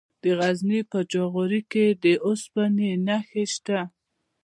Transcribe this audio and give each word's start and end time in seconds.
د 0.21 0.23
غزني 0.39 0.79
په 0.91 0.99
جاغوري 1.11 1.61
کې 1.71 1.85
د 2.03 2.05
اوسپنې 2.25 2.91
نښې 3.05 3.43
شته. 3.53 3.79